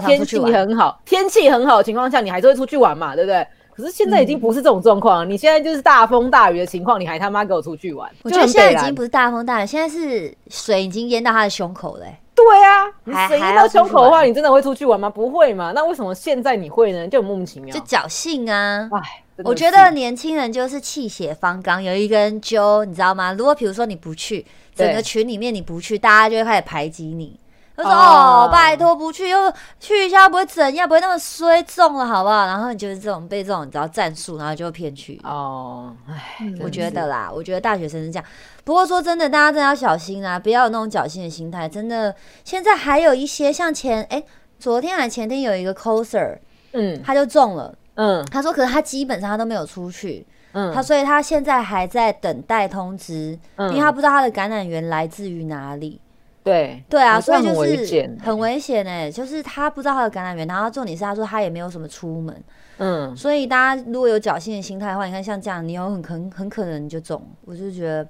[0.06, 3.46] 天气很好，天气很好的情况下，你还是会出去玩嘛，对不对？
[3.76, 8.10] 可是现在已经不是这种状况了，你现在就是大风大雨的情况，你还他妈给我出去玩？
[8.24, 12.18] 我觉得现在已经不是大风大雨，现在是水已经淹到他的胸口嘞。
[12.38, 15.10] 对啊，你水淹到胸口的话，你真的会出去玩吗？
[15.10, 15.72] 不会嘛？
[15.74, 17.08] 那为什么现在你会呢？
[17.08, 18.88] 就莫名其妙，就侥幸啊！
[18.94, 19.24] 哎。
[19.44, 23.34] 我觉得年轻人就是气血方刚，有一个人揪，你知道吗？
[23.34, 27.40] 如果比如说你不去，整个群里面你不去，大家就会开始排挤你。
[27.76, 35.22] 他说：“哦，拜托不去，又去一下不会怎样，不会那么衰重了，好不好？”然后你就是这种被这种你知道战术，然后就骗去。
[35.24, 38.26] 哦，唉，我觉得啦，我觉得大学生是这样。
[38.68, 41.70] 不过说真的，大家真的要小心啊，不要有那种侥幸的心态。
[41.70, 44.22] 真的，现在还有一些像前哎，
[44.60, 46.38] 昨天还前天有一个 coser，
[46.74, 47.74] 嗯，他就中了。
[47.96, 53.70] 嗯，他说，可是他基本上他都没有出去，嗯，他所以他现在还在等待通知，嗯。
[53.70, 56.02] 因为他不知道他的感染源来自于哪里。
[56.44, 62.44] 对，对啊，所以就是很危险哎，就是他不知道他的感染源，然后重点是他说他也没有什么出门，
[62.80, 68.08] 嗯，所以大家如果有侥幸的心态的话，你看像这样，你有很很很可能你就中，我就觉得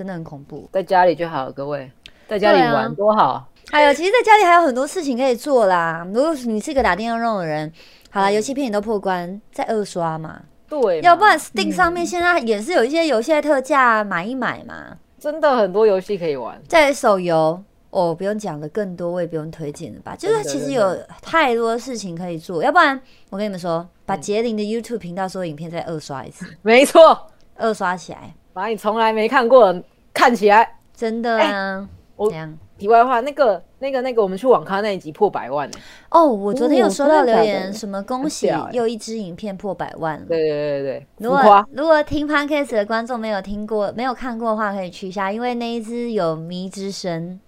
[0.00, 0.66] 真的很恐怖。
[0.72, 1.90] 在家里就好，各位
[2.26, 3.46] 在家里玩多好。
[3.70, 6.08] 还有，其实在家里还有很多事情可以做啦。
[6.10, 7.70] 如果你是一个打电动的人。
[8.08, 10.40] 好了，游戏片也都破关，再二刷嘛。
[10.70, 14.96] 对，要不然 Steam 上面现在也是有一些游戏特价，买一买嘛。
[15.18, 16.58] 真的很多游戏可以玩。
[16.66, 20.16] 在手游，哦，不用讲的更多，我也不用推荐了吧。
[20.16, 26.46] 就是其实有太多事情可以做，要不然我跟你们说，把杰林的 YouTube 频道所有影片再二刷一次。
[26.62, 29.74] 没错，二刷起来，把你从来没看过
[30.12, 30.76] 看起来。
[30.94, 32.58] 真的啊，这样。
[32.76, 35.70] 题外话，那个、那个、那个，我们去网咖那一集破百万
[36.08, 40.24] 哦，我昨天有收到留言，什么恭喜又一支影片破百万了。
[40.26, 47.38] 对对对对如果如果听 podcast 的观众没有听过、没有看过的话，可以去一下，因为那一支有迷之声。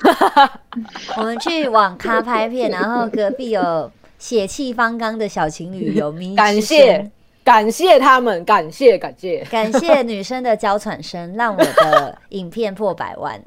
[1.16, 7.10] 我们去网咖拍片，然后隔壁有血气方刚的小情侣，有迷感谢。
[7.44, 13.40] 感谢他们，感谢感谢感谢女生的娇喘声，让我的影片破百万。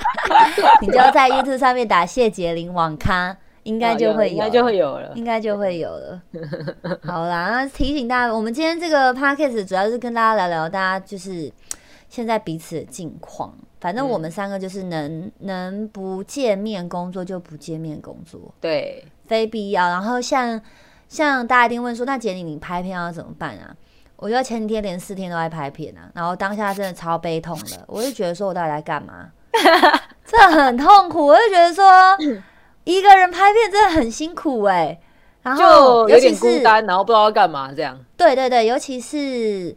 [0.80, 6.22] 你就在 YouTube 上面打谢杰林网咖，应该就会有，应该就会有了，应该就会有了。
[7.02, 11.52] 好啦，那提醒大家，我们今天这个 Podcast 主要是跟大家聊聊，大家就是
[12.08, 13.54] 现在彼此的近况。
[13.80, 19.88] 反正我们三个就是能能不见面工作就不见面工作，对，非必要。
[19.88, 20.58] 然后像。
[21.08, 23.74] 像大家一定问说，那姐你你拍片要怎么办啊？
[24.16, 29.30] 我觉得前几天连四天都在拍片啊，然后当下真的超悲痛的，我就觉得说我到底在干嘛？
[30.24, 31.84] 这很痛苦，我就觉得说
[32.84, 34.98] 一个人拍片真的很辛苦哎，
[35.42, 37.98] 然后有点孤单，然后不知道要干嘛这样。
[38.16, 39.76] 对对对，尤其是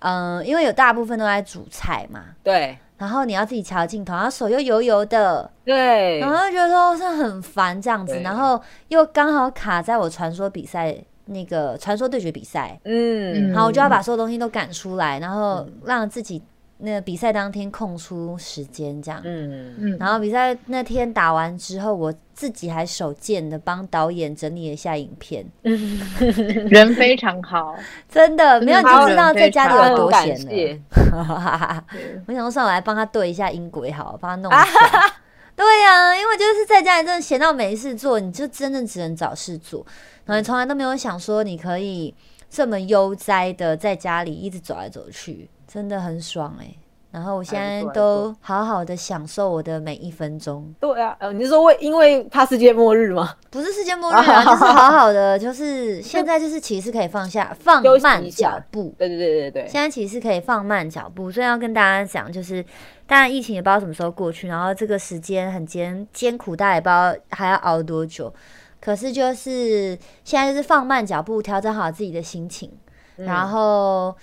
[0.00, 2.20] 嗯，因为有大部分都在煮菜嘛。
[2.42, 2.78] 对。
[3.04, 16.42] 然后你要自己调镜头，然后手又油油的，对，然后就觉得说是很烦这样子，然后又刚好卡在我传说比赛那个传说对决比赛，嗯，好我就要把所有东西都赶出来，然后让自己。
[16.78, 19.74] 那个比赛当天空出时间这样，嗯。
[19.78, 27.76] 嗯，然后比赛那天打完之后，我自己还手贱的帮导演整理了一下影片， 人非常好，
[28.08, 30.80] 真的没有你就知道在家里有多闲了。
[32.26, 35.14] 我想说算我来帮他对一下音轨，好，帮他弄一下。
[35.56, 39.86] 对呀，因为就是在家里真的闲到没事做，你就真的只能找事做，
[40.24, 42.12] 然后从来都没有想说你可以
[42.50, 45.48] 这么悠哉的在家里一直走来走去。
[45.74, 46.72] 真的很爽哎，
[47.10, 50.72] 然后我现在都好好的享受我的每一分钟。
[50.78, 53.34] 对啊，呃，你是说为因为怕世界末日吗？
[53.50, 58.94] 不是世界末日啊， 就是好好的，就是现在就是其实可以放下放慢脚步。
[58.96, 61.28] 对对对对对，现在其实可以放慢脚步。
[61.28, 62.64] 所以要跟大家讲，就是
[63.04, 68.32] 当然疫情也不知道什么时候过去，然后这个时间很艰艰苦，大家也不知道还要熬多久。
[68.80, 72.70] 可是就是现在就是放慢脚步，调整好自己的心情，
[73.16, 74.14] 然后。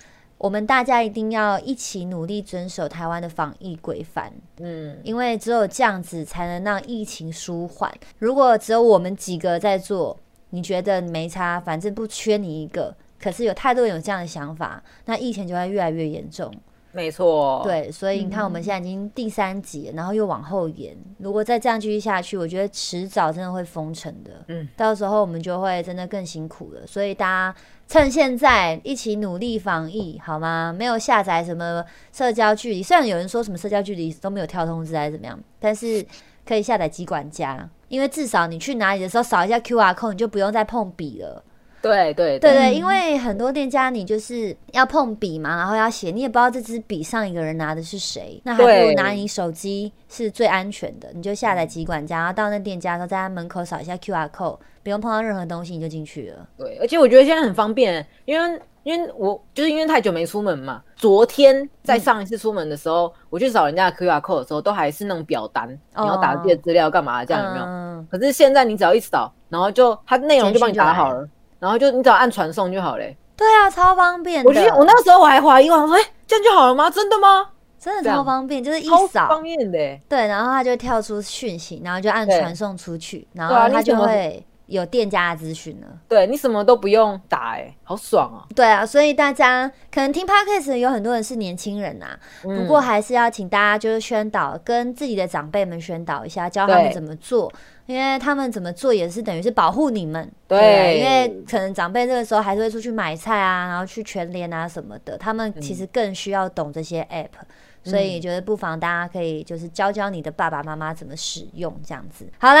[0.42, 7.88] 我们大家一定要一起努力遵守台湾的防疫规范，嗯，因为只有这样子才能让疫情舒缓。
[8.18, 10.18] 如果只有我们几个在做，
[10.50, 12.92] 你觉得没差，反正不缺你一个。
[13.20, 16.52] 可是有太多人有这样的想法，那疫情就会越来越严重。
[16.94, 24.30] 没错，对，所以你看我们现在已经第三集了，然后又往后延，如果再这样继续下去，我觉得迟早真的会封城的。
[24.48, 26.86] 嗯，到时候我们就会真的更辛苦了。
[26.86, 27.54] 所以大家
[27.88, 30.70] 趁现在一起努力防疫，好吗？
[30.70, 31.82] 没有下载什么
[32.12, 36.04] 社交距离，虽然有人说什么社交距离都没有跳通知还是怎么样，但是
[36.46, 41.42] 可以下载机管家，因为至少你去哪里的时候扫一下 Q R code，你就不用再碰笔了。
[41.82, 51.10] 对对对对，因为很多店家你就是要碰笔嘛，然后要写，你也不知道这支笔上一个人拿的是谁，那还不如拿你手机是最安全的。
[51.12, 56.46] 你就下载集管家，然后到那店家的时候，在他门口扫一下 QR code，不用碰到任何东西你就进去了。
[56.56, 68.04] 对，而且我觉得现在很方便，因为因为我就是因为太久没出门嘛，昨天在上一次出门的时候，我去扫人家的 QR code 的时候，都还是那种表单，你要打自己的资料干嘛这样有没有？
[68.10, 71.28] 可是现在你只要一扫，然后就它内容就帮你打好了。
[71.62, 73.16] 然后就你只要按传送就好嘞。
[73.36, 74.44] 对啊，超方便。
[74.44, 76.90] 我记得我那个时候我还怀疑，我说哎，这样就好了吗？
[76.90, 77.46] 真的吗？
[77.78, 79.78] 真的超方便，就是一扫方便的。
[80.08, 85.86] 对，然后它就跳出讯息，然后就按传送出去，然后它就会有店家的资讯了。
[86.08, 88.48] 对你什么都不用打，哎，好爽啊！
[88.54, 97.52] 对啊，所以大家可能听 podcast 有很多人是年轻人呐，不过还是要请大家就是宣导，跟自己的长辈们宣导一下，教他们怎么做。
[97.86, 107.42] 因为他们怎么做也是等于是保护你们，对，因为可能长辈这个时候还是会出去买菜啊，然后去全联啊什么的，他们其实更需要懂这些 app，
[107.82, 112.24] 所以觉得不妨大家可以就是教教你的爸爸妈妈怎么使用这样子。
[112.38, 112.60] 好了，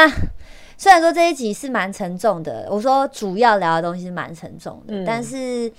[0.82, 5.72] 虽然说这一集是蛮沉重的，我说主要聊的东西是蛮沉重的，但是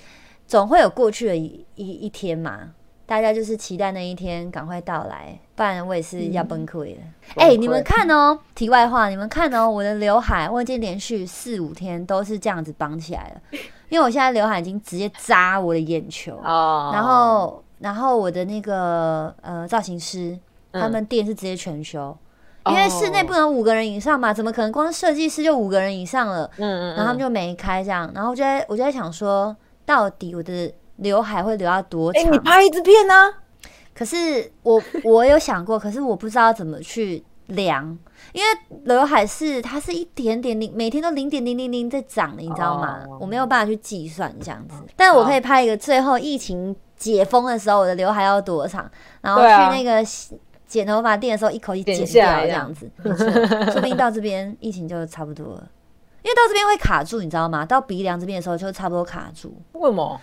[0.47, 2.71] 总会有过去的一一一天嘛。
[3.05, 7.01] 大家就是期待那一天赶快到来，不然我也是要崩溃了。
[7.35, 13.41] 哎，你们看哦，题外话，你们看哦，我的刘海我已经连续四五天都是这样子绑起来了，
[13.89, 16.91] 因为我现在刘海已经直接扎我的眼球哦。
[16.93, 20.39] 然后，然后我的那个呃造型师，
[20.71, 22.17] 他们店是直接全休，
[22.67, 26.49] 因为室内不能五个人以上嘛，怎么可能光设计师就五个人以上了？
[26.57, 26.95] 嗯嗯。
[26.95, 29.55] 然后他们就没开这样，然后我就在我就在想说，
[29.85, 30.73] 到底我的。
[30.97, 32.23] 刘海会留到多长？
[32.23, 33.33] 哎，你拍一支片呢？
[33.95, 37.97] 可是我我有想过，可是我不知道怎么去量，
[38.31, 38.47] 因为
[38.83, 42.99] 刘海是它是一点点零，每天都零点零零零在长的，你知道吗？
[43.19, 48.89] 我没有办法去计算这样子，但是我可以拍一个最后疫情解封的时候，我的刘海要多长，
[49.21, 50.05] 然后去那个
[50.73, 52.89] 剪头发店的时候一口气剪掉这样子，
[53.71, 55.69] 说不定到这边疫情就差不多了，
[56.23, 57.63] 因为到这边会卡住，你知道吗？
[57.63, 60.19] 到鼻梁这边的时候就差不多卡住，为什么？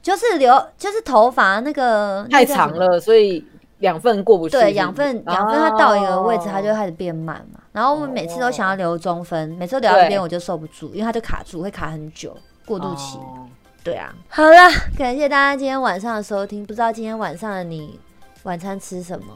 [0.00, 3.44] 就是留，就是头发那个太长了，所以
[3.80, 4.52] 养分过不去。
[4.52, 7.60] 对，养分养分它到一个位置，它就开始变慢嘛。
[7.72, 12.34] 然后我们每次都想要留中分，每次留到这边我就受不住，因为它就卡住，会卡很久，
[12.64, 13.18] 过渡期。
[13.84, 16.64] 对啊，好了，感谢大家今天晚上的收听。
[16.64, 17.98] 不知道今天晚上的你
[18.44, 19.26] 晚餐吃什么？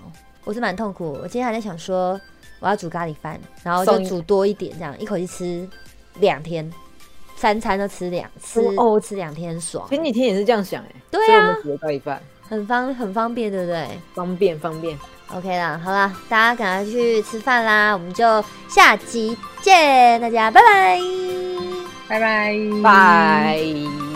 [0.45, 2.20] 我是蛮痛苦，我今天还在想说
[2.61, 5.68] 我要煮咖喱饭，然后就煮多一点，这样一口气吃
[6.20, 6.70] 两天。
[7.36, 9.86] 三餐都吃两次哦，吃两天爽。
[9.88, 13.88] 前几天也是这样想哎，对啊，煮咖喱饭很方很方便，对不对？
[14.14, 14.97] 方便方便。
[15.32, 21.01] OK 了，好了，大家赶快去吃饭啦，我们就下集见，大家拜拜，
[22.09, 24.14] 拜拜，拜。